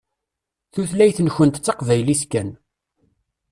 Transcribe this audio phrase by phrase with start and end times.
[0.73, 2.49] Tutlayt-nkent d taqbaylit kan.